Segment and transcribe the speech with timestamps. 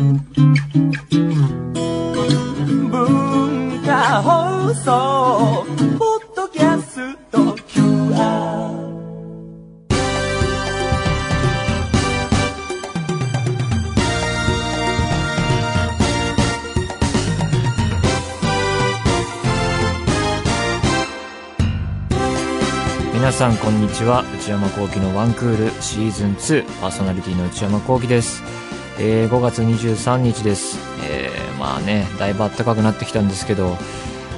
[0.00, 0.16] 文
[3.84, 5.66] 化放送
[5.98, 8.80] ポッドキャスト QR
[23.12, 24.24] 皆さんこんにちは。
[24.38, 28.42] 内山聖輝のワンクールシーズン2パーソナリティの内山聖輝です、
[29.00, 33.76] えー5月23日です、えーまあねだいぶ暖かくなってきたんですけど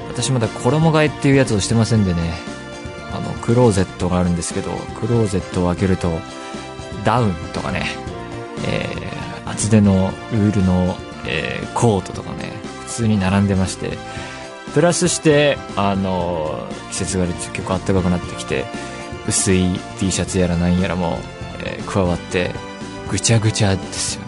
[0.09, 2.21] 私まだ衣替えっていうやつをしてませんでね。
[3.15, 6.19] あのクローゼットがあるんですけどクローゼットを開けると
[7.05, 7.85] ダウンとかね、
[8.67, 12.53] えー厚手のウールの、えーコートとかね
[12.87, 13.99] 普通に並んでまして
[14.73, 18.65] プラスして、あの季節が結構暖かくなってきて、
[19.29, 21.19] 薄い T シャツやらなんやらも、
[21.63, 22.53] えー加わって、
[23.11, 24.22] ぐちゃぐちゃですよ、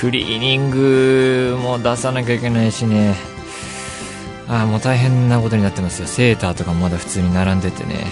[0.00, 3.14] クリーニングも出さなきゃいけないしね。
[4.48, 6.08] ああ、もう大変なことになってますよ。
[6.08, 8.06] セーターとかもまだ普通に並んでてね。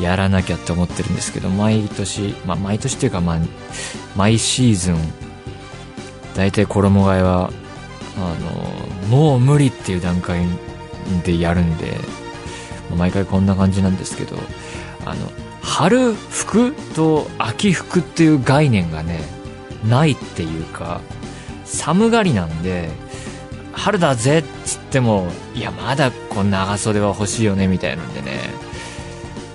[0.00, 3.38] やらなきゃって思ってるんですけど、毎年、まあ毎年っていうかまあ、
[4.14, 4.96] 毎シーズン、
[6.38, 7.50] 大体衣替えは
[8.16, 8.34] あ
[9.02, 10.46] のもう無理っていう段階
[11.24, 11.96] でやるんで
[12.96, 14.36] 毎回こんな感じなんですけど
[15.04, 19.37] あの春服と秋服っていう概念がね
[19.84, 21.00] ないっていうか
[21.64, 22.88] 寒がりなんで
[23.72, 28.38] 春だぜっつってもいやまだこう長袖は欲しいよねみたいなんでね。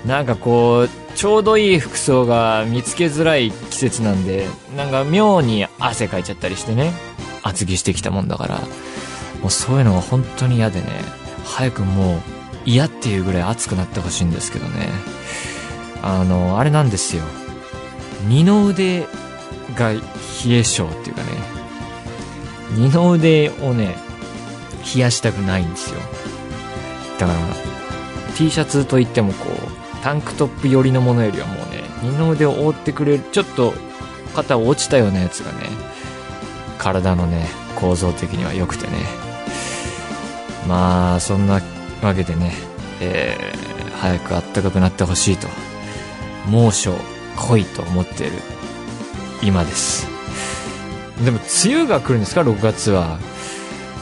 [0.05, 6.91] なんかこうちょうどいい服装が見つけづらい季節なんでなんか妙に汗かいちゃったりしてね
[7.41, 8.59] 厚着してきたもんだから。
[9.41, 10.87] もうそういうのが本当に嫌でね
[11.43, 12.21] 早くもう
[12.65, 14.89] 嫌っていうぐらい暑くなってほしいんですけどね。
[16.01, 17.23] あのあれなんですよ。
[18.25, 19.05] 二の腕
[19.75, 19.99] が冷
[20.47, 21.29] え性っていうかね
[22.71, 23.95] 二の腕をね
[24.95, 25.99] 冷やしたくないんですよ。
[27.19, 27.39] だから
[28.35, 33.73] T シャツといってもこうタンクトップ寄りのものよりはもうね二の腕を覆ってくれるちょっと
[34.35, 35.69] 肩落ちたようなやつがね
[36.77, 38.93] 体のね構造的には良くてね。
[40.67, 41.61] まあそんな
[42.01, 42.53] わけでね、
[42.99, 45.47] えー早く暖かくなってほしいと
[46.49, 46.93] 猛暑
[47.37, 48.33] 来いと思っている
[49.45, 50.07] 今です。
[51.23, 53.19] でも梅雨が来るんですか？6月は。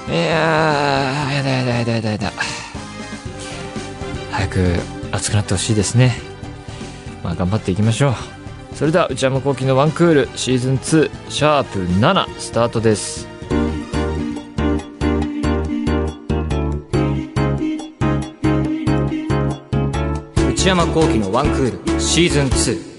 [0.09, 2.31] いやーやだやだやだやだやだ。
[4.31, 4.75] 早く
[5.11, 6.15] 暑くなってほしいですね。
[7.23, 8.15] まあ頑張っていきましょう。
[8.75, 13.27] それでは内山聖輝のワンクールシーズン2シャープ7スタートです。
[20.49, 22.90] 内山聖輝のワンクールシーズン2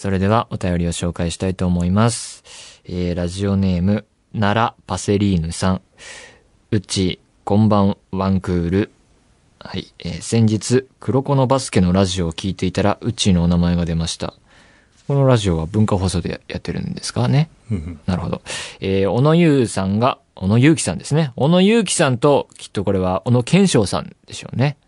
[0.00, 5.82] それではお便りを紹介したいと思います、えー、ラジオネーム奈良パセリーヌさん
[6.70, 8.90] うちこんばんワンクール
[9.58, 14.32] はい、えー先日黒子のバスケのラジオを聞いていたらうちのお名前が出ました
[15.06, 17.50] このラジオは文化放送でやってるんですかね
[18.06, 18.40] なるほど。
[18.80, 21.32] えー小野優さんが、小野祐樹さんですね。
[21.36, 24.78] 小野祐樹さんと、きっとこれは小野健章さんでしょうね。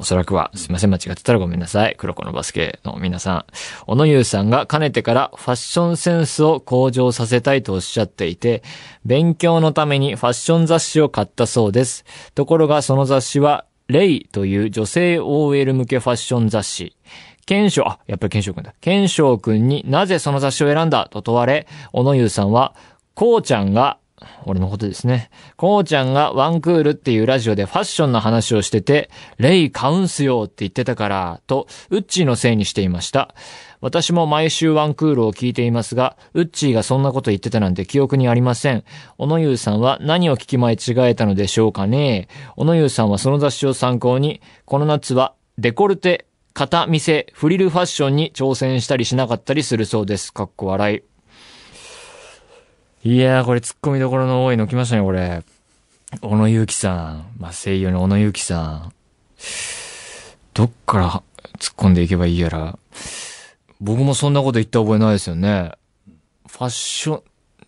[0.00, 1.94] おそらくは、すいません、間違ってたらごめんなさい。
[1.98, 3.44] 黒子のバスケの皆さん。
[3.86, 8.62] 小野優さんがかねてからファッションセンスを向上させたいとおっしゃっていて、
[9.04, 12.06] 勉強のためにファッション雑誌を買ったそうです。
[12.34, 16.96] ところがその雑誌は、レイという女性 OL 向けファッション雑誌。
[17.44, 18.72] 賢章、あ、やっぱり賢章くんだ。
[18.80, 22.74] 賢章くんになぜその雑誌を選んだと問われ、小野優さんは、
[23.12, 23.98] こうちゃんが、
[24.44, 25.30] 俺のことですね。
[25.56, 33.34] こうちゃんがワンクールっていうラジオでファッションの話をしてて、レイ買うんすよって言ってたから、と、ウッチーのせいにしていました。
[33.80, 38.84] 私も毎週ワンクールを聞いていますが、ウッチーがそんなこと言ってたなんて記憶にありません。
[39.16, 40.76] 小野優さんは何を聞き間違
[41.10, 50.32] えたのでしょうかね小野優さんはその雑誌を参考に、この夏はデコルテ、肩見せ、フリルファッションに挑戦したりしなかったりするそうです。
[50.32, 51.02] かっこ笑い。
[53.02, 55.42] いやー、これ突っ込みどころの多いの来ましたね、これ。
[56.20, 57.34] 小野祐樹さん。
[57.38, 58.92] まあ、声優の小野祐樹さん。
[60.52, 61.22] どっから
[61.58, 62.78] 突っ込んでいけばいいやら。
[63.80, 65.72] 僕もそんなこと言った覚えないですよね。
[66.46, 67.22] ファッション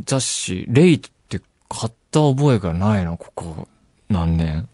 [0.05, 1.41] 雑誌、レイって
[1.71, 3.69] 買った覚えがないな、ここ
[4.11, 4.69] 何年？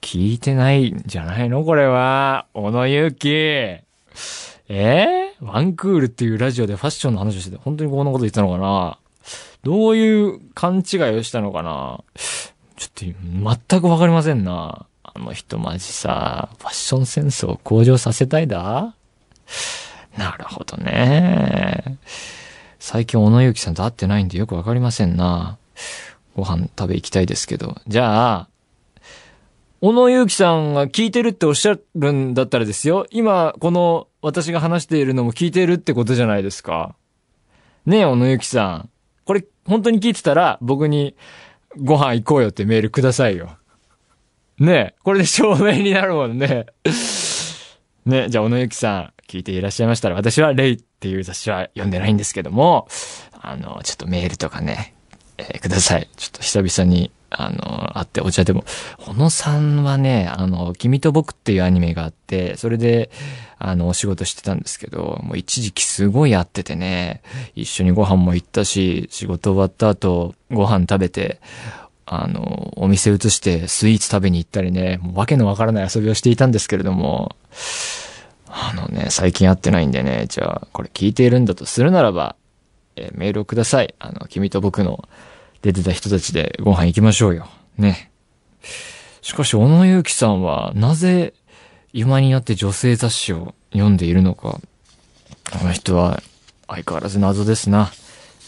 [0.00, 1.64] 聞いてないんじゃないの？
[1.64, 2.46] これは。
[2.52, 3.28] 小野祐樹。
[3.28, 8.98] えー、ワンクールっていうラジオでファッションの話をしてて、本当にこんなこと言ったのかな？
[9.64, 12.04] どういう勘違いをしたのかな？
[12.76, 14.86] ちょっと、全くわかりませんな。
[15.02, 18.94] あの人マジさ、ファッションセンスを向上させたいだ？
[20.16, 21.98] なるほどね。
[22.78, 25.58] 最近小野ゆきさんと会ってないんでよくわかりませんな。
[26.36, 27.76] ご飯食べ行きたいですけど。
[27.88, 28.48] じゃあ、
[29.80, 33.06] 小野ゆうきさんが聞いてるっておっしゃるんだったらですよ。
[33.10, 36.94] 今、この私が話しているのも聞いてるってことじゃないですか。
[37.86, 38.88] ねえ、小野ゆうきさん。
[39.24, 41.14] これ、本当に聞いてたら、僕に、
[41.76, 43.56] ご飯行こうよってメールくださいよ。
[44.58, 46.66] ねえ、これで証明になるもんね。
[48.06, 52.86] ねえ、じゃあ、小野ゆきさん、聞いていらっしゃいましたら、私はレイっていう雑誌は読んでないんですけども、
[53.32, 54.94] あの、ちょっとメールとかね、
[55.38, 56.08] えー、ください。
[56.16, 58.64] ちょっと久々に、あの、会ってお茶でも、
[58.98, 63.10] 小野さんはね、あの、君と僕っていうアニメがあって、それで、
[63.58, 67.22] あの、お仕事してたんですけど、もう一時期すごい会っててね、
[67.54, 71.40] 一緒にご飯も行ったし、仕事終わった後、ご飯食べて、
[72.06, 77.34] あの、お店移してスイーツ食べに行ったりね、もうわけのわからない遊びをしていたんですけれども、
[78.46, 82.36] あのね、最近会ってないんでね、じゃあ、これ聞いているんだとするならば、
[82.96, 83.94] え、メールをください。
[83.98, 85.08] あの、君と僕の
[85.64, 87.48] 出てた人たちでご飯行きましょうよ。
[87.78, 88.10] ね。
[89.22, 91.32] しかし、小野ゆうさんは、なぜ、
[91.94, 94.60] 今になって女性雑誌を読んでいるのか。
[95.50, 96.22] この人は、
[96.66, 97.90] 相変わらず謎ですな。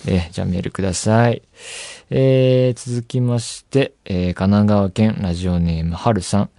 [0.07, 1.41] え、じゃあメールください。
[2.11, 6.51] えー、続きまして、えー、神奈川県ラジオネームはるさん。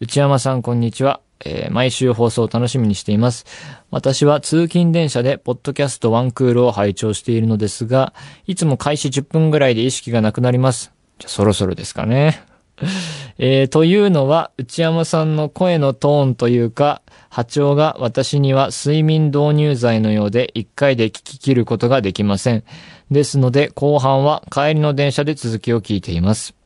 [0.00, 1.20] 内山さん、こんにちは。
[1.44, 3.46] えー、毎週放送を楽しみにしています。
[3.90, 8.12] 私は通勤電車でポッドキャストワンクールを拝聴しているのですが、
[8.46, 10.92] いつも開始10分ぐらいで意識がなくなります。
[11.18, 12.42] じゃ、そろそろですかね。
[13.38, 22.64] えー、というのは、内山さんの声のトーンというか、波長が私には睡眠導入剤のようで一回で聞き切ることができません。
[23.10, 26.57] ですので、後半は帰りの電車で続きを聞いています。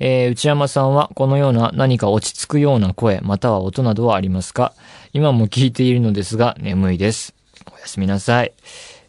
[0.00, 4.72] えー、内山さんはこのような何か落ち着くような声、または音などはありますか？
[5.12, 7.34] 今も聞いているのですが、眠いです。
[7.70, 8.52] おやすみなさい。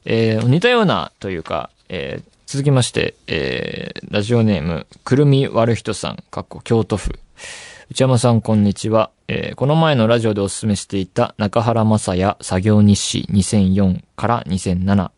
[0.03, 7.17] えー、似たようなというか、えー、続きまして、えー、ラジオネーム、くるみわるひとさん、かっこ京都府。
[7.89, 9.11] 内山さん、こんにちは。
[9.29, 15.11] えー、この前のラジオでお勧めしていた中原正也作業日誌2004から2007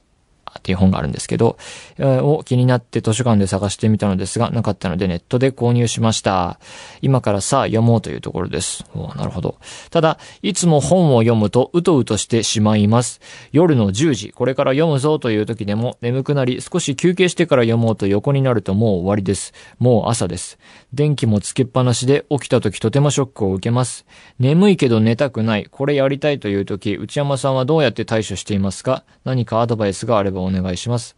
[0.60, 1.58] っていう本があるんですけど、
[1.98, 6.60] えー、を気になって図書館で探してみたのですが、なかったのでネットで購入しました。
[7.02, 8.86] 今からさあ読もうというところです。
[8.94, 9.58] おなるほど。
[9.90, 13.22] ただ、いつも本を読むとうとうとしてしまいます。
[13.52, 19.54] 夜の10時、これから読むぞという時でも眠くなり、少し休憩してから読もうと横になるともう終わりです。
[19.80, 20.60] もう朝です。
[20.94, 24.06] 電気もつけっぱなしで起きた時とてもショックを受けます。
[24.40, 25.68] 眠いけど寝たくない。
[25.70, 29.04] これやりたいという時、内山さんはどうやって対処していますか？
[29.24, 31.16] 何かアドバイスがあればお願いします。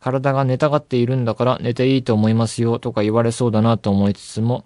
[0.00, 4.64] 体が寝たがっているんだから寝ていいと思いますよとか言われそうだなと思いつつも、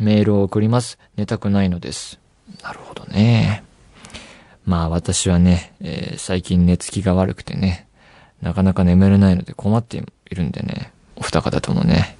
[0.00, 0.98] メールを送ります。
[1.16, 2.18] 寝たくないのです。
[2.62, 3.62] なるほどね。
[4.66, 7.86] まあ私はね、えー、最近寝つきが悪くてね、
[8.42, 12.16] なかなか眠れないので困っているんでね、お二方ともね、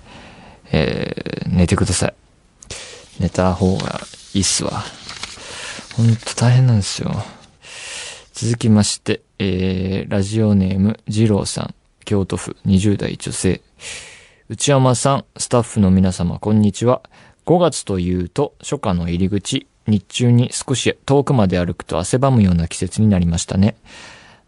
[0.70, 2.14] えー、寝てください。
[3.18, 4.00] 寝た方が
[4.34, 4.82] いいっすわ。
[5.96, 7.10] ほんと大変なんですよ。
[8.34, 13.60] 続きまして、えー、ラジオネーム、二郎さん、京都府20代女性。
[14.48, 17.00] 内山さん、スタッフの皆様、こんにちは。
[17.46, 23.76] 5月というと、初夏の入り口、日中に少し遠くまで歩くと汗ばむような季節になりましたね。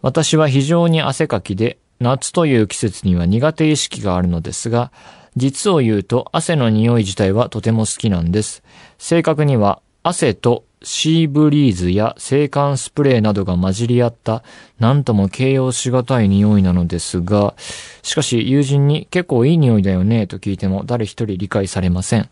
[0.03, 4.91] 私は非常に汗かきで、夏という季節には苦手意識があるのですが、
[5.37, 8.65] 実を言うと汗の匂い自体はとても好きなんです。
[8.99, 14.45] 正確には汗とシーブリーズや制汗スプレーなどが混じり合った、
[14.79, 17.55] なんとも形容しがたい匂いなのですが、
[18.05, 22.29] しかし友人に結構いい匂いだよねと聞いても誰一人理解されません。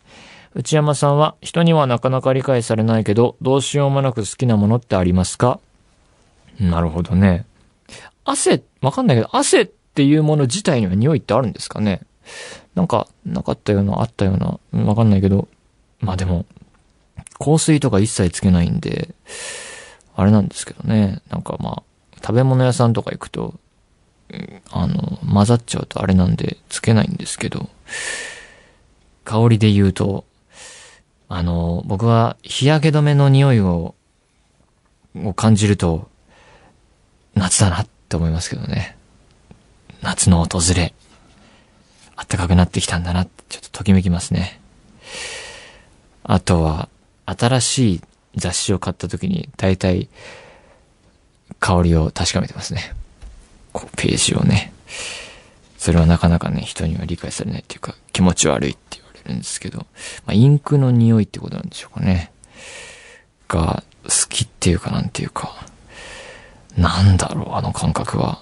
[0.53, 5.59] 内山さんは人にはなかなか理解されないけど、どうしようもなく好きなものってありますか？
[6.57, 7.45] なるほどね。
[8.23, 11.99] 汗、わかんないけど、汗っていうもの自体には匂いってあるんですかね？
[12.73, 15.49] なんか、なかったような、あったような、わかんないけど、
[15.99, 16.45] まあでも、
[17.39, 19.13] 香水とか一切つけないんで、
[20.15, 21.83] あれなんですけどね、なんかまあ、
[22.21, 23.55] 食べ物屋さんとか行くと、
[24.71, 27.69] あの、混ざっちゃうとあれなんで、つけないんですけど、
[29.23, 30.25] 香りで言うと、
[31.27, 33.95] あの、僕は日焼け止めの匂いを、
[35.23, 36.09] を感じると、
[37.33, 38.97] 夏だなって思いますけどね。
[40.01, 40.93] 夏の訪れ。
[42.15, 44.61] 暖かくなってきたんだなって、ちょっとときめきますね。
[46.23, 46.89] あとは、
[47.25, 48.01] 新しい
[48.35, 50.09] 雑誌を買った時に、大体、
[51.59, 52.93] 香りを確かめてますね。
[53.73, 54.73] こう、ページをね。
[55.77, 59.85] それはなかなかね、人には理解されないっていうか、気持ち悪いって言われるんですけど、ま
[60.27, 62.31] あ、インクの匂いってことなんでしょうかね。
[63.47, 65.65] が、好きっていうかなんていうか、
[66.77, 68.41] なんだろう、あの感覚は。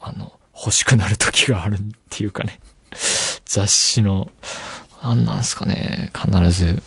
[0.00, 1.78] あの、欲しくなる時があるっ
[2.10, 2.60] ていうかね。
[3.44, 4.30] 雑誌の、
[5.02, 6.82] なんなんすかね、必ず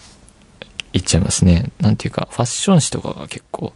[1.13, 1.71] ちゃいますね。
[1.79, 3.73] なんていうか、ファッション誌とかが結構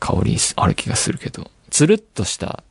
[0.00, 2.62] 香りある気がするけど、つるっとした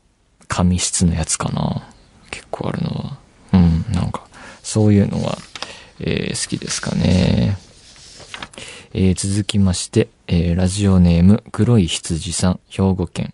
[0.47, 1.87] 紙質のやつかな。
[2.29, 3.17] 結構あるのは。
[3.53, 4.27] うん、なんか、
[4.61, 5.37] そういうのが、
[5.99, 7.57] えー、好きですかね。
[8.93, 13.33] えー、続きまして、えー、ラジオネーム、黒い羊さん、兵庫県。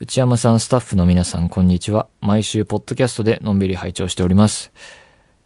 [0.00, 2.08] 内山さん、スタッフの皆さん、こんにちは。
[2.20, 4.72] 毎週、ポッドキャストでのんびり拝聴しております。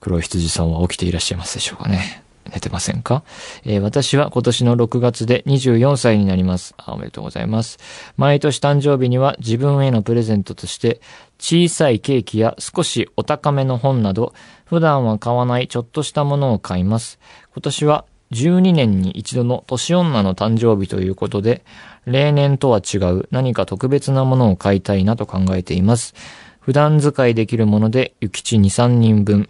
[0.00, 2.25] 黒い羊さんは起きていらっしゃいますでしょうかね。
[2.52, 3.22] 寝てませんか、
[3.64, 6.92] えー、私は今年の6月で24歳になりますあ。
[6.92, 7.78] おめでとうございます。
[8.16, 11.00] 毎年誕生日には自分へのプレゼントとして
[11.38, 14.34] 小さいケーキや少しお高めの本など
[14.64, 17.18] 普段は買わないちょっとしたものを買います。
[17.52, 21.64] 今年は12年に一度の年女の誕生日ということで、
[22.06, 26.14] 例年とは違う何か特別なものを買いたいなと考えています。
[26.60, 29.48] 普段使いできるもので、諭吉2、3人分、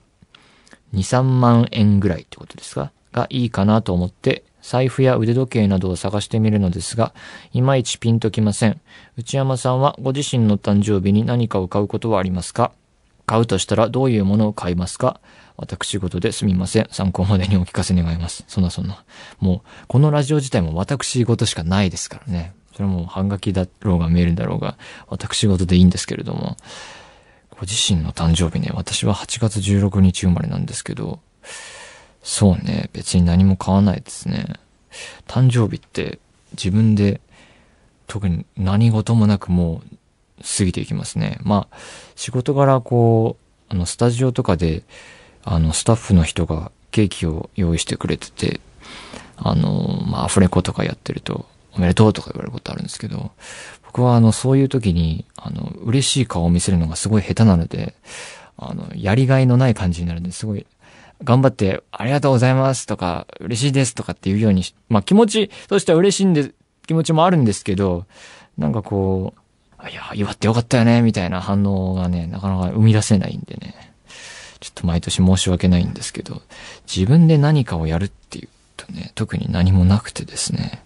[0.97, 2.91] 2、3万円ぐらいってことですか？
[3.13, 7.15] がいいかなと思って、財布や腕時計などを探してみるのですが、
[7.53, 8.81] いまいちピンときません。
[9.17, 12.73] 内山さんはご自身の誕生日に何かを買うことはありますか？
[13.27, 15.21] 買うとしたらどういうものを買いますか？
[15.57, 16.89] 私事ですみません。
[16.91, 18.45] 参考までにお聞かせ願います。
[18.47, 19.05] そんなそんな。
[19.41, 22.53] もう、このラジオ自体も私事しかないですからね。
[22.75, 24.77] それはもう半書きだろうがメールだろうが、
[25.09, 26.57] 私事でいいんですけれども。
[27.59, 31.21] ご自身の誕生日ね、私は8月16日生まれなんですけど、
[32.23, 34.55] そうね、別に何も買わないですね。
[35.27, 36.19] 誕生日って
[36.53, 37.21] 自分で
[38.07, 39.83] 特に何事もなくも
[40.39, 41.39] う過ぎていきますね。
[41.43, 41.77] まあ、
[42.15, 43.37] 仕事柄こ
[43.71, 44.83] う、あの、スタジオとかで、
[45.43, 48.61] あの、スタッフの人がケーキを用意してくれてて、
[49.37, 53.33] あの、まあ、アフレコとかやってると、おめでとうとか言われることあるんですけど、
[53.85, 57.95] 僕はあの、そういう時に、あの、嬉しい顔を見せるのがすごい下手なので、
[58.57, 60.67] あの、やりがいのない感じになるんですごい、
[61.23, 66.53] 頑張って、ありがとうございますとか、嬉しいですとかっていうようにまあ気持ちとしては嬉しいんで、
[66.87, 68.07] 気持ちもあるんですけど、
[68.59, 73.93] なんかこう、いや、祝ってよかったよね、みたいな反応がね、なかなか生み出せないんでね。
[74.61, 76.43] ちょっと毎年申し訳ないんですけど、
[76.93, 80.83] 自分で何かをやるっていうとね、特に何もなくてですね。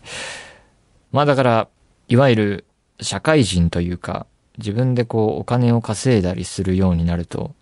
[1.13, 1.69] まあだから、
[2.09, 2.65] いわゆる
[3.01, 4.27] 社会人というか、
[4.59, 7.55] 自分でこうお金を稼いだりするようになると、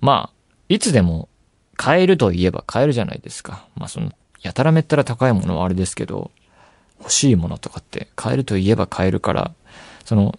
[0.00, 1.28] まあ、いつでも
[1.76, 3.66] 買えると言えば買えるじゃないですか。
[3.74, 6.30] まあその、やたらめったら高いものはあれですけど、
[6.98, 9.54] 欲しいものとかって買えると言えば買えるから、
[10.04, 10.38] その、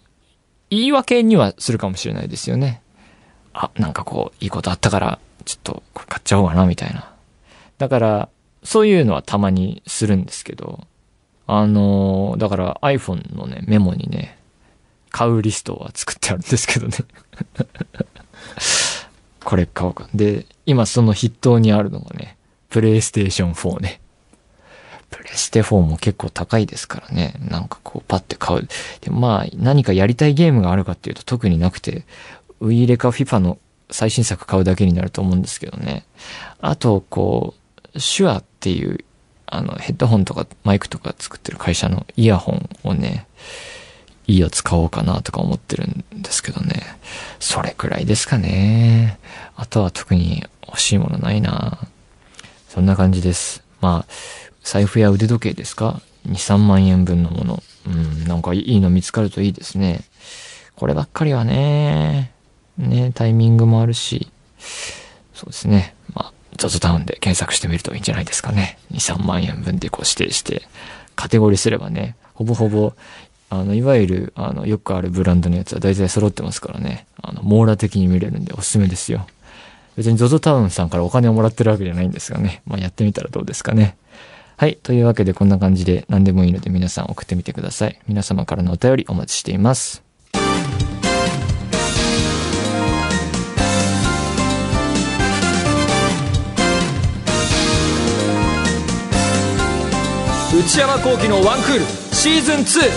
[0.70, 2.80] 言い訳にはするかもしれないですよね。
[3.52, 7.12] あ、なんかこう、いいことあったから、ちょっとこれ買っちゃおうかな、みたいな。
[7.78, 8.28] だから、
[8.62, 10.86] そういうのはたまにするんですけど、
[11.46, 14.38] あのー、だから iPhone のね、メモにね、
[15.10, 16.96] 買うリストは作ってあるんですけどね。
[19.44, 20.08] これ買おうか。
[20.14, 22.36] で、今その筆頭にあるのがね、
[22.70, 24.00] プレイステーション4ね。
[25.10, 27.34] プレステ4も結構高いですからね。
[27.38, 28.68] なんかこうパッて買う。
[29.02, 32.06] でまあ何かやりたいゲームがあるかっていうと特になくて、
[32.60, 33.58] ウイイレか FIFA の
[33.90, 36.06] 最新作買うだけになると思うんですけどね。
[36.60, 37.54] あと、こ
[37.94, 39.04] う、手話っていう、
[39.54, 43.26] あの、ヘッドホンとかマイクとか作ってる会社のイヤホンをね、
[44.26, 46.82] いいやつ買おうかなとか思ってるんですけどね。
[47.38, 49.18] それくらいですかね。
[49.54, 51.86] あとは特に欲しいものないな
[52.68, 53.62] そんな感じです。
[53.82, 54.12] まあ、
[54.62, 57.62] 財布や腕時計ですか ?2、3万円分のもの。
[57.86, 60.00] うん、なんかいいの見つかるといいですね。
[60.76, 62.32] こればっかりはね、
[62.78, 64.28] ね、タイミングもあるし、
[65.34, 65.94] そうですね。
[66.14, 68.78] まあ、ZOZO タウンで検索してみるといいんじゃないですかね。
[68.92, 70.62] 2、3万円分でこう指定して、
[71.16, 72.92] カテゴリーすればね、ほぼほぼ、
[73.50, 77.06] あの、いわゆる、あの、よくあるブランドのやつは大体揃ってますからね。
[77.20, 79.26] あの、網羅的に見れるんでおすすめですよ。
[79.96, 82.62] 別に ZOZO タウンさんからお金をもらってるわけじゃないんですがね。
[82.66, 83.96] まあ、やってみたらどうですかね。
[84.56, 84.78] はい。
[84.82, 87.98] というわけでこんな感じで何でもいいので皆さん送ってみてください。
[88.06, 90.02] 皆様からのお便りお待ちしています。
[100.64, 102.90] 内山幸喜のワンクールシーズン 2!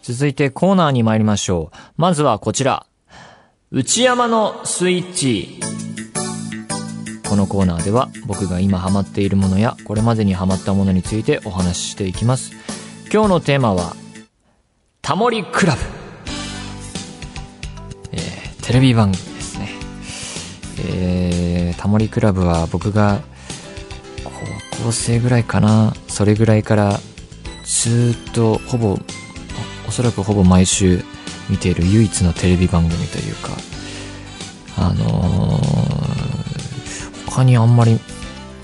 [0.00, 1.76] 続いてコーナーに参りましょう。
[1.98, 2.86] まずはこちら。
[3.70, 5.60] 内山のスイッチ。
[7.28, 12.52] このコーナーでは僕が今ハマっているものやこれまでにハマったものについてお話ししていきます。
[13.12, 13.94] 今日のテーマは、
[15.02, 15.80] タモリクラブ。
[18.12, 19.68] えー、テレビ番組ですね。
[20.78, 23.20] えー、タモリクラブは僕が
[24.84, 27.00] 校生ぐらいかな、それぐらいから
[27.64, 28.98] ずっとほぼ、
[29.86, 31.04] おそらくほぼ毎週
[31.50, 33.50] 見ている唯一のテレビ番組というか、
[34.76, 37.98] あのー、他にあんまり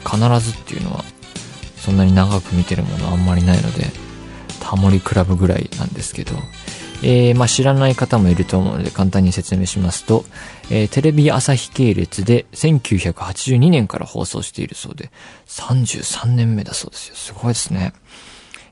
[0.04, 1.04] 必ずっていうのは、
[1.76, 3.90] そんなに長く見てるものあんまりないので、
[4.61, 6.37] タモリクラブぐらいなんですけど、
[7.06, 10.25] えー、まあ、知らない方もいると思うので簡単に説明しますと、
[10.70, 15.11] えー、テレビ朝日系列で1982年から放送しているそうで、
[15.46, 17.14] 33年目だそうですよ。
[17.14, 17.92] すごいですね。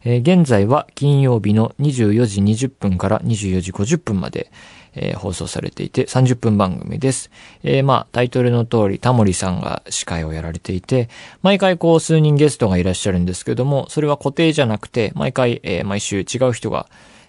[0.05, 4.51] えー、現在は金曜日の24時20分から24時50分まで、
[4.95, 7.31] えー、放送されていて30分番組です。
[7.63, 11.11] えー、まあ、タイトルの通り、タモリさんが司会をやられていて、
[11.43, 16.87] 毎回こう数人ゲストがいらっしゃるんですけども、それは固定じゃなくて、毎回、えー、毎週違う人が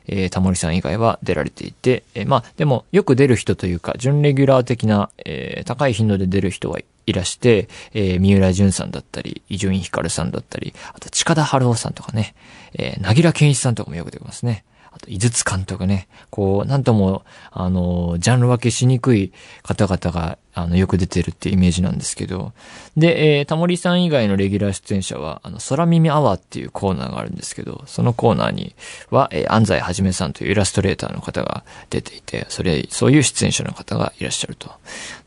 [0.07, 12.35] えー、タモリさん以外は出られていて、えー、まあ、でも、よく出る人というか、準レギュラー的な、えー、高い頻度で出る人はいらして、えー、三浦淳さんだったり、伊集院光さんだったり、あと、近田春夫さんとかね、
[12.73, 14.63] えー、なぎら健一さんとかもよく出ますね。
[14.95, 19.33] あと、井筒監督ね、こう、なんとも、あの、ジャンル分けしにくい
[19.63, 22.53] 方々が、あの、よく出てるっていうイメージなんですけど、
[22.95, 28.75] で、えー、タモリさん以外のレギュラー出演者は、あの、空耳アワーっていうコーナーがあるんですけど、そのコーナーに
[29.09, 34.71] は、えー、安西はじめさんというイラストレーターの方が出ていて、それ、そういう出演者の方がいらっしゃると。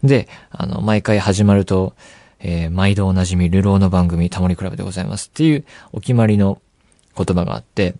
[0.05, 1.95] で、あの、毎回始まると、
[2.39, 6.61] えー、毎度おなじみ、流浪の番組、タモリクラブでございますっていうお決まりの
[7.17, 7.95] 言葉があって、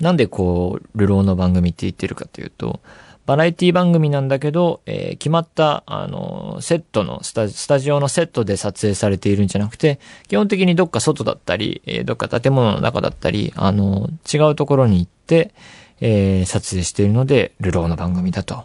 [0.00, 2.80] なんでこう、流浪の番組って言ってるかというと、
[3.28, 15.52] バラエティ番組なんだけど、えー、決まった、あの、セットのスタ、スタジオのセットで撮影されているんじゃなくて、基本的にどっか外だったり、えー、どっか建物の中だったり、あの、違うところに行って、
[16.00, 18.64] えー、撮影しているので、流浪の番組だと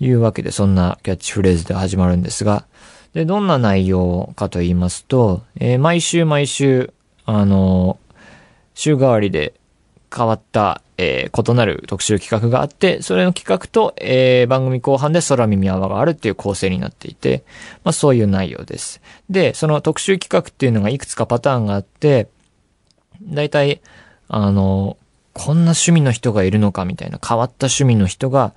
[0.00, 2.64] いうわけで、そんなキャッチフレーズで始まるんですが、
[3.14, 6.92] で、どんな内容かと言いますと、えー、毎週毎週、
[7.24, 8.00] あの、
[8.74, 9.54] 週替わりで
[10.14, 17.44] 変わった、えー、異なる特集企画があって、それの企画と、えー、番組後半で空耳泡があるっていう構成になっていて、
[17.84, 19.00] まあそういう内容です。
[19.30, 22.28] で、その特集企画っていうのがいくつかパターンがあって、
[23.22, 23.80] だいたい、
[24.28, 24.96] あの、
[25.34, 28.52] こんな趣味の人がいるのかみたいな変わった趣味の人が、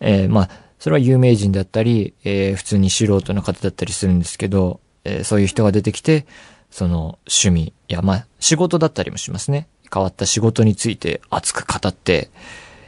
[0.00, 6.26] えー、まあ、それは有名人だったり、えー、普通に素人の方だったりするんですけど、えー、そういう人が出てきて、
[6.70, 9.66] その趣味や、まあ、仕事だったりもしますね。
[9.92, 12.30] 変わった仕事について熱く語って、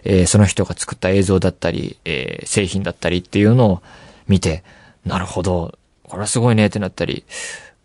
[0.04, 3.82] えー、その人が作った映像だったり、えー、製品だったりっていうのを
[4.28, 4.64] 見て、
[5.04, 7.24] なるほど、これはすごいねってなったり、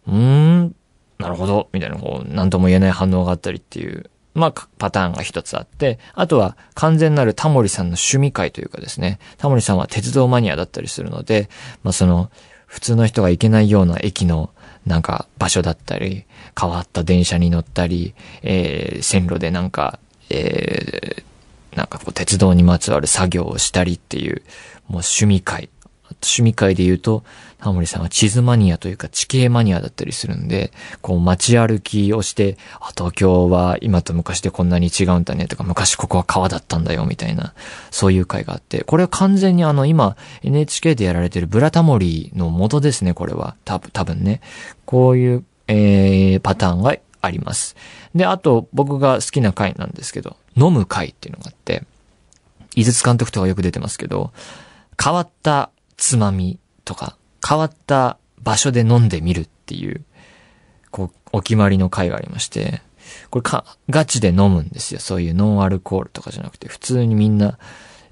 [0.07, 0.75] うーん、
[1.19, 11.49] なるほど、みたいな、こう、なんとも言えない反応があったりっていう、まあ、パターンが一つあって、あとは完全なるタモリさんの趣味会というかですね、タモリさんは鉄道マニアだったりするので、
[11.83, 12.29] まあ、その、
[12.67, 14.51] 普通の人が行けないような駅の
[14.87, 16.25] なんか場所だったり、
[16.59, 24.41] 変わった電車に乗ったり、えー、線路でなんか、えー、なんかこう鉄道にまつわる作業をしたりっていう、
[24.87, 25.69] もう趣味会。
[26.21, 27.23] 趣味会で言うと、
[27.59, 37.53] タモリさんは地図マニアというか地形マニアだったりするんで、こう街歩きをして、あ、東京は今と昔でこんなに違うんだねとか、昔ここは川だったんだよみたいな、
[37.91, 43.55] そういう会があって、これは完全にあの今 NHK でやられてるブラタモリの元ですね、これは。
[43.65, 44.41] 多分、多分ね。
[44.85, 47.75] こういう、えー、パターンがあります。
[48.15, 51.83] で、あと僕が好きな回なんですけど、飲む会っていうのがあって、
[52.75, 54.31] 井筒監督とかよく出てますけど、
[55.01, 60.03] 変わったつまみとか、変わった場所で飲んでみるっていう、
[60.91, 62.81] こう、お決まりの回がありまして、
[63.29, 64.99] これか、ガチで飲むんですよ。
[64.99, 67.57] そういうノンアルコールとかじゃなくて、普通にみんな、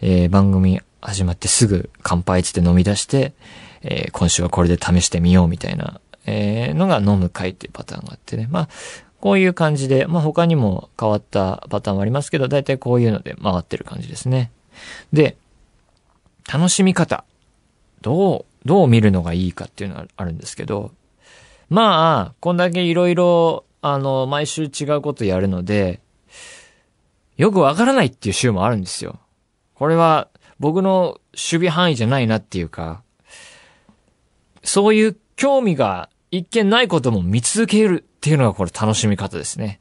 [0.02, 3.34] えー、番組始まってすぐ乾杯つって飲み出して、
[3.82, 8.48] えー、今週はこれで試してみようみたいな、えー、のが飲む会っていうパターンがあってね。
[8.50, 8.70] まあ、
[9.20, 14.52] こういう感じで、まあ他にも変わったパターンもありますけど、だいたいこういうので回ってる感じですね。
[15.14, 15.38] で、
[16.52, 17.24] 楽しみ方。
[18.06, 20.92] どうどう見るのがいいかっていうのはあるんですけど、
[21.70, 26.02] まあ、こんだけいろいろ、あの、毎週違うことやるので、
[27.36, 29.20] よくわからないっていう週もあるんですよ。
[29.74, 30.28] これは
[30.60, 33.02] 僕の守備範囲じゃないなっていうか、
[34.64, 39.80] そういう興味が一見ないことも見続けるっていうのがこれ楽しみ方ですね。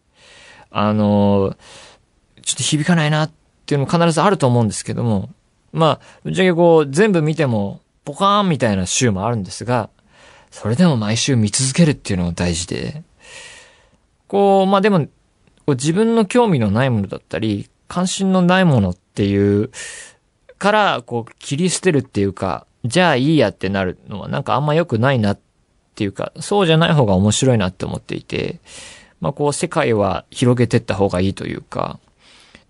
[0.70, 1.56] あの、
[2.40, 3.32] ちょっと響かないなっ
[3.66, 5.28] ていうのも必ずあると思うんですけども、
[5.74, 9.90] まあ、ぶっちゃけこう全部見てもポカーンみたいな週もあるんですが、
[10.50, 13.02] それでも毎週見続けるっていうのが大事で、
[14.28, 15.08] こう、まあでも、
[15.66, 19.70] 自分の興味のないものだったり、関心のないものっていう、
[20.58, 25.38] から、こう、切り捨てるっていうか、じゃあいいやってなるのはなんかあんま良くないなっ
[25.94, 28.60] ていうか、そうじゃない方が面白いなって思っていて、
[29.20, 31.98] まあこう、世界は広げてった方がいいというか、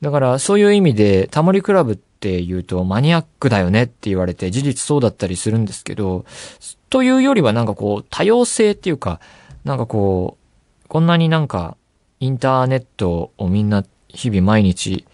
[0.01, 6.25] だからそういう意味で、タモリクラブってって言うとマニアックだよねって言われて事実そうだったりするんですけど、
[6.89, 9.21] というよりはなんかこう多様性っていうか、
[9.65, 10.39] なんかこ
[10.85, 11.77] う、こんなになんか
[12.21, 15.05] インターネットをみんな日々毎日、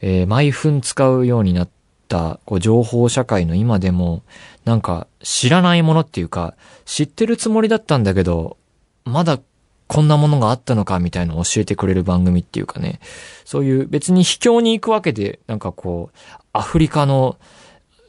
[0.00, 1.68] えー、毎分使うようになっ
[2.06, 4.22] たこう情報社会の今でも、
[4.64, 8.58] なんか知らないものっていうか、知ってるつもりだったんだけど、
[9.04, 9.40] まだ
[9.86, 13.00] こんなものがあったのかみたいなのを教えてくれる番組っていうかね、
[13.44, 17.36] そういう別に秘境に行くわけで、なんかこう、アフリカの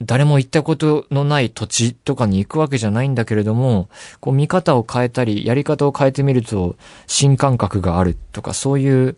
[0.01, 6.75] 誰も行ったことのない土地とかに行くわけじゃないんだけれども、こう見方を変えたり、やり方を変えてみると
[7.07, 9.17] 新感覚があるとか、そういう、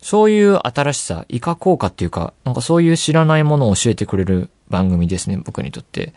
[0.00, 6.12] そういう新しさ、イカ効果っていうか、なんかそういう知らないものを教えてくれる番組ですね、僕にとって。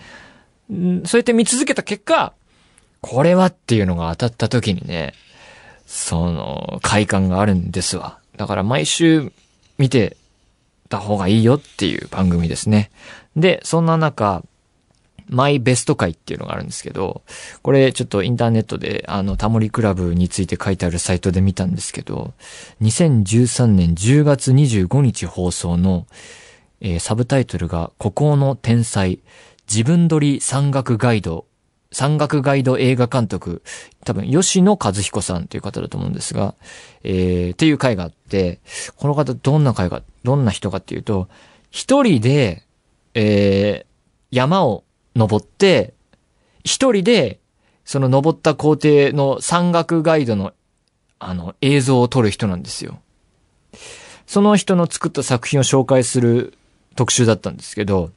[0.70, 2.34] そうやって見続けた結果、
[3.02, 5.14] これはっていうのが当たった時にね、
[5.86, 8.20] その、快感があるんですわ。
[8.36, 9.32] だから毎週
[9.78, 10.18] 見て
[10.88, 12.92] た方がいいよっていう番組ですね。
[13.36, 14.44] で、そんな中、
[15.30, 17.22] マイベスト回っていうのがあるんですけど、
[17.62, 22.34] これちょっとインターネットで、あの、タモリクラブについて書いてあるサイトで見たんですけど、
[22.82, 26.08] 2013年10月25日放送の、
[26.80, 29.20] えー、サブタイトルが、孤高の天才、
[29.70, 31.46] 自分撮り山岳ガイド
[31.92, 33.64] 山岳ガイド映画監督、
[34.04, 36.56] 多分、吉野和彦さんという方だと思うんですが、
[37.04, 38.60] えー、っていう回があって、
[38.98, 41.30] この方どんな回が、どんな人かっていうと、
[41.72, 42.64] 一人で、
[43.14, 44.84] えー、山を
[45.16, 45.94] 登って、
[46.64, 47.40] 一人で、
[47.86, 50.54] その登った工程の山岳ガイドの、
[51.20, 53.00] あの、映像を撮る人なんですよ。
[54.26, 56.54] その人の作った作品を紹介する
[56.96, 58.12] 特集だったんですけど、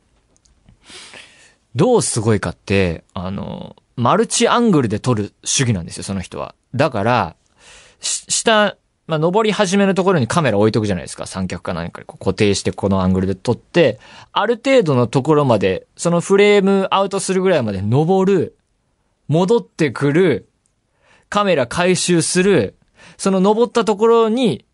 [1.74, 6.54] どうすごいかって、あの、マルチアングルで撮る主義なんですよ、その人は。
[6.74, 7.37] だから、
[8.00, 11.26] 下、まあ、登り始めのところにカメラ置いとくじゃないですか。
[11.26, 13.98] 三脚か何かに固定してこのアングルで撮って、
[14.33, 18.56] ある程度のところまで、そのフレームアウトするぐらいまで登る、
[19.28, 20.48] 戻ってくる、
[21.28, 22.76] カメラ回収する、
[23.16, 24.64] その登ったところに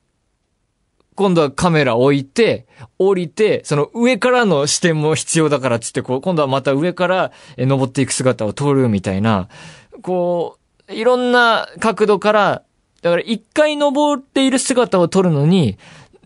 [1.17, 2.67] 今度はカメラ置いて、
[2.99, 9.49] 降りて、その上からの視点も必要だからっつって、こう、今度はまた上から登っていく姿を撮るみたいな、
[10.03, 12.63] こう、いろんな角度から、
[13.01, 15.79] だから一回登っている姿を撮るのに、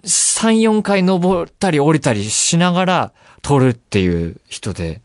[0.05, 5.03] 三、四回登ったり降りたりしながら撮るっていう人で、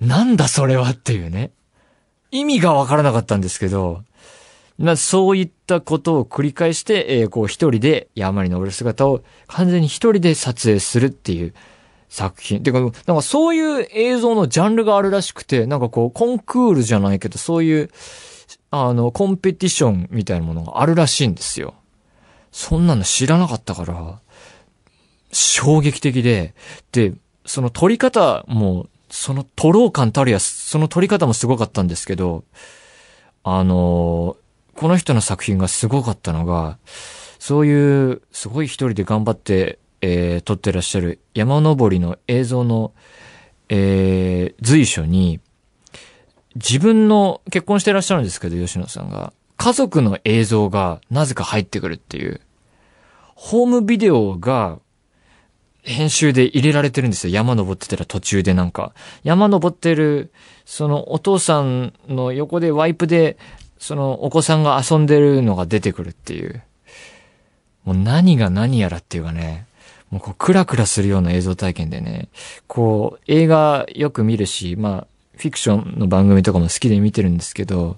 [0.00, 1.52] なんだそれはっていうね。
[2.32, 4.02] 意味がわからなかったんですけど、
[4.80, 11.54] まあ、そういったことを繰り返して、えー、こう一人で山に登る姿を完全に一人で撮影するっていう
[12.08, 12.62] 作品。
[12.62, 17.90] てか、なんかそういう映像のジャンルがあるらしくて、なんかこう、コンクールじゃないけど、そういう、
[18.70, 21.74] あの、コンペティションみたいなものがあるらしいんですよ。
[22.50, 24.18] そんなの知らなかったから、
[25.30, 26.54] 衝撃的で、
[26.92, 27.12] で、
[27.44, 32.44] その撮り方も、その撮ろう感たるや、その撮り方もすごかったんですけど、
[33.42, 34.36] あの
[34.80, 36.78] この人の作品がすごかったのが、
[37.38, 42.94] そういう、すごい一人で頑張って、えー、撮ってらっしゃる山登りの映像の、
[43.68, 45.38] えー、随所に、
[46.54, 52.40] 自分の、結婚してらっしゃるんですけど、吉野さんが、家族の映像がなぜか入ってくるっていう、
[53.34, 54.78] ホームビデオが、
[55.82, 57.34] 編集で入れられてるんですよ。
[57.34, 58.94] 山登ってたら途中でなんか。
[59.24, 60.32] 山登ってる、
[60.64, 63.36] そのお父さんの横でワイプで
[63.80, 66.62] そのお子さんが遊んでるのが出てくるっていう。
[67.84, 69.66] もう何が何やらっていうかね、
[70.10, 72.28] もうこうクラクラするような映像体験でね、
[72.66, 77.96] こう映画よく見るし、まあフィクションの番組とかも好きで見てるんですけど、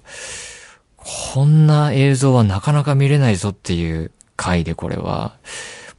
[0.95, 5.35] こんな映像はなかなか見れないぞっていう回でこれは。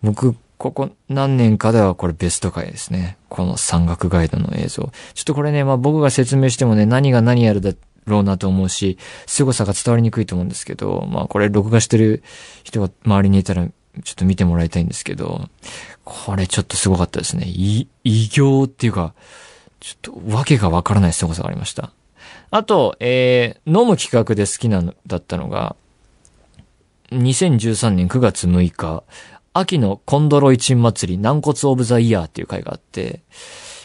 [0.03, 3.19] 僕、ここ何年かではこれベスト回ですね。
[3.29, 4.93] この山岳ガイドの映像。
[5.13, 7.73] ちょっとこれね、まあ僕が説明してもね、何が何やるだ
[8.07, 12.23] ろうなと思うし、凄さが伝わりにくいと思うんですけど、まあこれ録画してる
[12.63, 15.49] 人が周りにいたら、ちょっと見てもらいたいんですけど、
[16.05, 17.45] これちょっとすごかったですね。
[17.47, 19.15] 異、異形っていうか、
[19.81, 21.93] ちょっとわけがわからない凄さがありました。
[22.51, 25.77] あと、えー、飲む企画で好きなのだったのが、
[27.11, 29.05] 2013年9月6日、
[29.53, 33.21] 秋のコンドロイチン祭り軟骨オブザイヤーっていう回があって、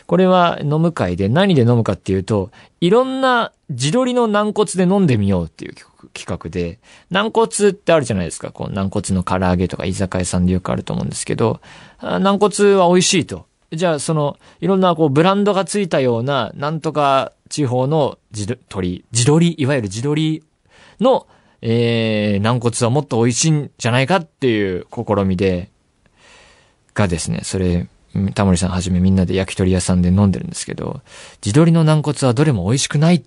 [0.10, 2.50] これは飲む会で何で飲むかっていうと、
[2.82, 5.76] いろんな自撮りの軟骨で飲んでみようっていう
[6.16, 6.80] 企画で、
[7.12, 8.50] 軟骨ってあるじゃないですか。
[8.52, 11.62] こう軟骨の唐揚げとか居酒屋さんでよくあると思うんですけど、
[12.02, 13.46] 軟骨は美味しいと。
[13.72, 20.44] じゃあその、いろんなこうブランドがついたような、なんとか地方の自撮り、自撮り、いわゆる自撮り
[21.00, 21.28] の、
[21.62, 25.70] えー、軟骨はもっと美味しいんじゃないかっていう試みで、
[26.96, 27.88] がですね、それ、
[28.34, 31.02] タモリさんはじめみんなで焼き鳥屋さんで飲んでるんですけど、
[31.42, 33.24] 地鶏の軟骨はどれも美味しくないっ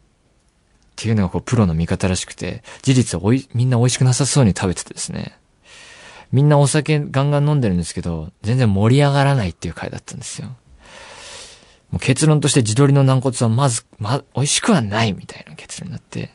[0.97, 5.39] ていうのがこうプロの見方らしくて、事実おい、みんな美味しくなさそうに食べててですね。
[6.33, 10.49] みんなお酒ガンガン飲んでるんですけど、全然盛り上がらないっていう回だったんですよ。
[11.91, 16.31] もう結論として地鶏の軟骨はまず、ま、美味しくはないみたいな結論になって、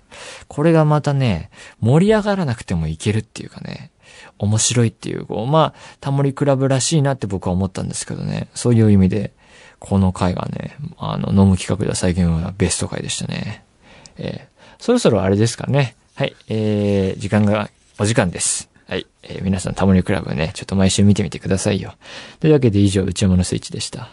[0.48, 1.50] これがまたね、
[1.82, 3.92] 盛り上がらなくてもいけるっていうかね、
[4.38, 9.32] 面白いっていう、こう、まあ、タモリクラブらしいなって僕は思ったんですけどね、そういう意味で、
[9.80, 13.64] この回がね、あの、飲む企画では最近はベスト回でしたね。
[14.18, 15.96] えーそろそろあれですかね。
[16.16, 18.70] はい、えー、時間が、お時間です。
[18.88, 21.96] はい、えー皆さんタモリクラブね、ちょっと毎週見てみてくださいよ。
[22.40, 24.10] というわけで以上、内山のスイッチでした。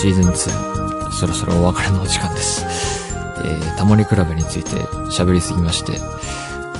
[0.00, 2.64] シーズン2そろそろお別れのお時間です。
[3.44, 4.76] えー、タモリクラブについて
[5.10, 5.98] 喋りすぎまして、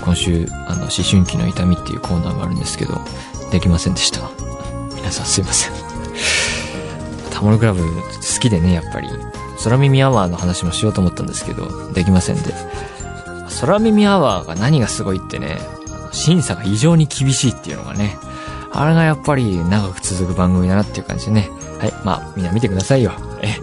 [0.04, 3.00] 今週、あの、思春期の痛みっていうコーナーがあるんですけど、
[3.50, 4.20] できませんでした。
[4.94, 5.72] 皆さんすいません。
[7.32, 7.92] タモリクラブ好
[8.38, 9.08] きでね、やっぱり。
[9.64, 12.54] 空耳アワーの話もしようと思ったんですけど、できませんで。
[13.60, 15.58] 空耳アワーが何がすごいってね、
[16.12, 18.16] 審査が異常に厳しいっていうのがね、
[18.70, 21.50] あれがやっぱり長く続く番組だなっていう感じでね。
[21.78, 21.92] はい。
[22.04, 23.12] まあ、みんな見てくださいよ。
[23.42, 23.54] え、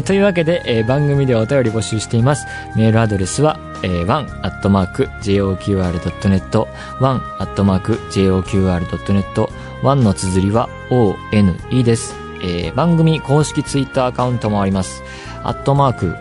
[0.00, 2.46] ーというわけで、えー番組ではお便り募集しています。
[2.76, 6.66] メールアドレスは、えー、one.joqr.net、
[7.00, 9.48] one.joqr.net、
[9.82, 12.14] one の綴りは one です。
[12.42, 15.02] えー番組公式ツイッターアカウントもあります。
[15.42, 16.14] アットマーク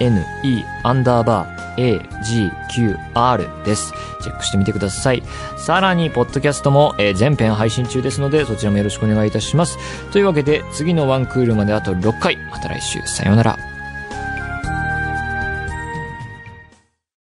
[0.00, 0.24] one
[0.84, 3.92] アンダーバー agqr です。
[4.22, 5.22] チェックしてみてください。
[5.56, 9.78] さらに、ポッドキャストも、え全編配信中ですので、そちらもよろしくお願いいたします。
[10.10, 12.36] というわけで、次のワンクールまであと6回。
[12.50, 13.71] また来週、さようなら。